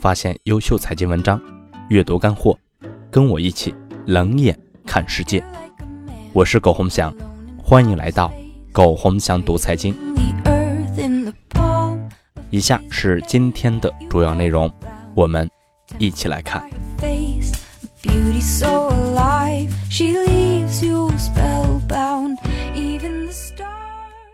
[0.00, 1.38] 发现优秀财经文章，
[1.90, 2.58] 阅读干货，
[3.10, 3.74] 跟我一起
[4.06, 5.44] 冷眼看世界。
[6.32, 7.14] 我是苟洪祥，
[7.62, 8.32] 欢迎来到
[8.72, 9.94] 苟洪祥读财经。
[12.48, 14.72] 以下是今天的主要内容，
[15.14, 15.46] 我们
[15.98, 16.66] 一起来看。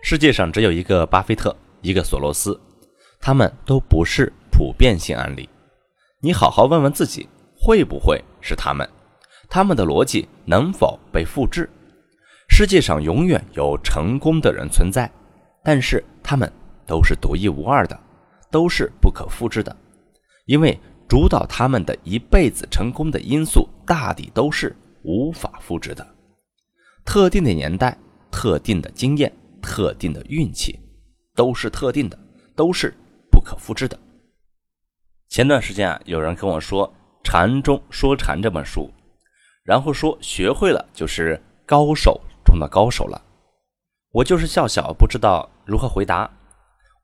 [0.00, 2.58] 世界上只有一个巴菲特，一个索罗斯，
[3.20, 5.48] 他们都不是普遍性案例。
[6.26, 8.84] 你好好问问自己，会不会是他们？
[9.48, 11.70] 他们的逻辑能否被复制？
[12.48, 15.08] 世界上永远有成功的人存在，
[15.62, 16.52] 但是他们
[16.84, 17.96] 都是独一无二的，
[18.50, 19.76] 都是不可复制的，
[20.46, 20.76] 因为
[21.08, 26.04] 主导他们的一辈子成功的因素，大抵都是无法复制的。
[27.04, 27.96] 特定的年代，
[28.32, 29.32] 特定的经验。
[29.62, 30.76] 特定的运气，
[31.36, 32.18] 都是特定的，
[32.56, 32.92] 都是
[33.30, 33.96] 不可复制的。
[35.28, 36.88] 前段时间啊，有人跟我说
[37.22, 38.90] 《禅中说禅》这本书，
[39.64, 43.20] 然后说学会了就是高手中的高手了。
[44.12, 46.30] 我就是笑笑，不知道如何回答。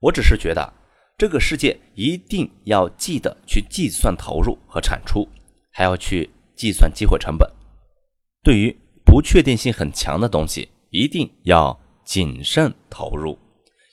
[0.00, 0.72] 我只是觉得
[1.18, 5.28] 这个世界一定要记得去计算投入和产出，
[5.72, 7.50] 还要去计算机会成本。
[8.42, 11.78] 对于不确定性很强的东西，一定要。
[12.04, 13.38] 谨慎投入，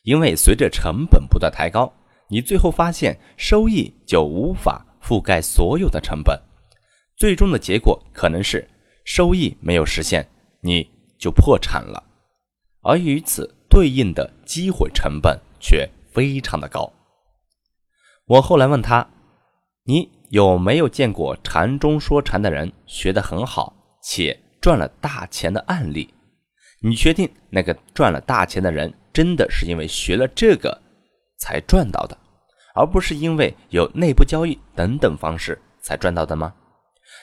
[0.02, 1.94] 因为随着成本不断抬高，
[2.30, 6.40] 你最后发现收益就无法覆盖所有的成本，
[7.16, 8.68] 最终的结果可能是
[9.04, 10.28] 收益没有实现，
[10.62, 12.04] 你就破产了，
[12.82, 16.92] 而与此对应的机会成本却非常的高。
[18.26, 19.10] 我后来问他
[19.86, 26.14] ：“你有没有见过禅中说禅的人学得很好且赚了大钱的案例？”
[26.82, 30.82] 你确定那个赚了大钱的人真的是因为学了这个
[31.40, 32.18] 才赚到的，
[32.76, 36.54] 而不是因为有内部交易等等方式才赚到的吗？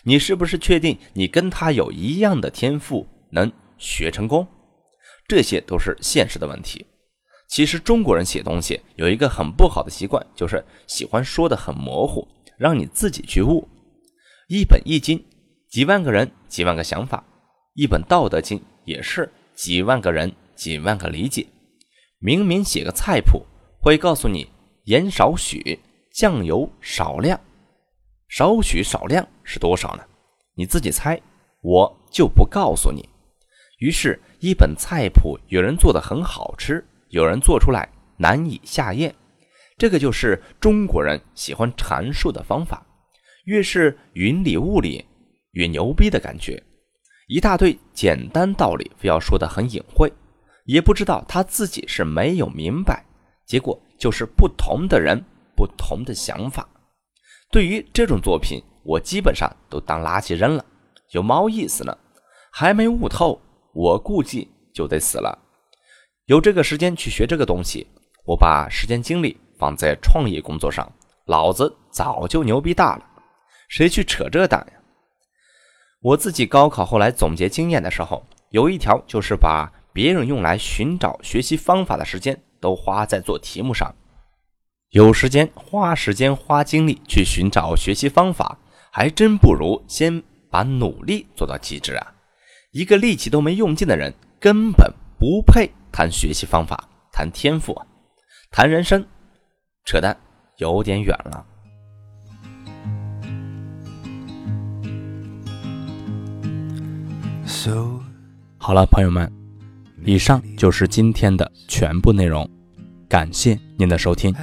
[0.03, 4.47] 你是不是确定你跟他有一样的天赋能学成功？
[5.29, 6.85] 这些都是现实的问题。
[7.49, 12.27] 其实中国人写东西有一个很不好的习惯，就是喜欢说的很模糊，
[12.59, 13.69] 让你自己去悟。
[14.49, 15.25] 一本易经，
[15.69, 17.23] 几万个人几万个想法；
[17.75, 19.33] 一本道德经也是。
[19.55, 21.47] 几万个人，几万个理解。
[22.19, 23.47] 明明写个菜谱，
[23.87, 24.51] 会告诉你
[24.87, 25.79] 盐少许，
[26.11, 27.41] 酱油少量。
[28.27, 30.03] 少许少量是多少呢？
[30.57, 31.21] 你自己猜，
[31.63, 33.09] 我就不告诉你。
[33.79, 39.15] 于是，一本菜谱，有人做的很好吃，有人做出来难以下咽。
[39.79, 42.85] 这个就是中国人喜欢阐述的方法，
[43.45, 45.05] 越是云里雾里，
[45.53, 46.61] 越牛逼的感觉。
[47.29, 50.13] 一大堆简单道理，非要说的很隐晦，
[50.65, 53.06] 也不知道他自己是没有明白。
[53.47, 55.23] 结果就是不同的人，
[55.55, 56.69] 不同的想法。
[57.51, 60.65] 对于这种作品，我基本上都当垃圾扔了，
[61.13, 61.97] 有毛意思呢。
[62.51, 63.41] 还没悟透，
[63.73, 65.39] 我估计就得死了。
[66.25, 67.87] 有这个时间去学这个东西，
[68.25, 70.91] 我把时间精力放在创业工作上，
[71.27, 73.05] 老子早就牛逼大了。
[73.69, 74.81] 谁去扯这蛋呀？
[76.01, 83.95] 我自己高考后来总结经验的时候，有一条就是把别人用来寻找学习方法的时间都花在做题目上。
[84.91, 88.59] 有时间花时间花精力去寻找学习方法，
[88.91, 92.13] 还真不如先把努力做到极致啊！
[92.73, 97.81] 一个力气都没用尽的人，根本不配谈学习方法、谈天赋、
[98.51, 99.07] 谈人生，
[99.85, 100.17] 扯淡，
[100.57, 101.47] 有点远了。
[108.59, 109.33] 好了，朋友们，
[110.05, 112.49] 以上就是今天的全部内容，
[113.17, 114.35] 感谢您的收听，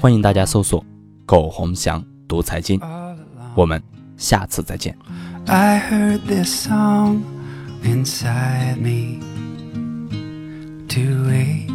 [0.00, 0.84] 欢迎大家搜索
[1.24, 2.80] “苟洪祥读财经”，
[3.54, 3.80] 我们
[4.16, 4.92] 下次再见
[5.46, 7.20] i heard this song
[7.84, 9.20] inside me
[10.88, 11.70] to wait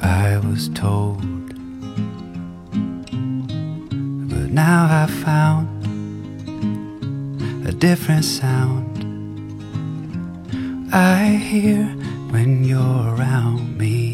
[0.00, 1.20] i was told
[4.50, 5.66] now i found
[7.66, 7.72] a。
[7.72, 8.86] different sound
[10.90, 11.84] I hear
[12.30, 14.09] when you're around me.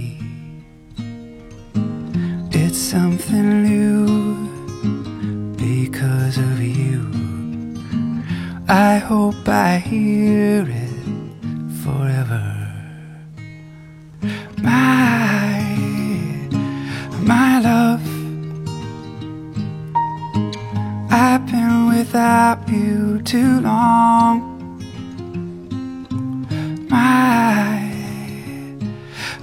[2.77, 4.07] Something new
[5.57, 7.01] because of you.
[8.69, 10.91] I hope I hear it
[11.83, 12.45] forever.
[14.59, 15.63] My,
[17.23, 18.07] my love.
[21.11, 24.55] I've been without you too long.
[26.91, 27.81] My,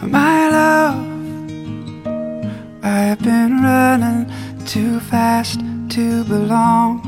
[0.02, 1.13] my love,
[2.84, 4.32] I've been running
[4.66, 5.60] too fast.
[5.94, 7.00] to belong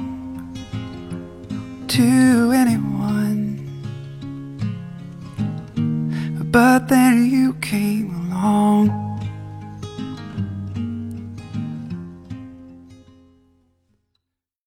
[1.87, 3.57] to anyone.
[6.51, 7.44] But then you